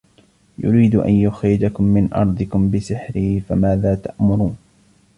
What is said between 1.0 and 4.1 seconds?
يخرجكم من أرضكم بسحره فماذا